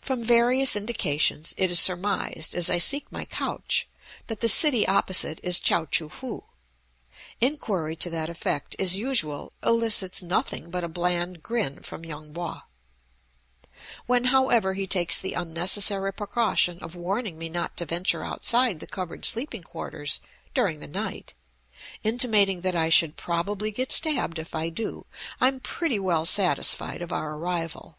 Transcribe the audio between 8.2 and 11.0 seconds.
effect, as usual, elicits nothing but a